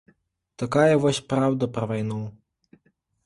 [0.61, 2.19] Такая вось праўда пра вайну.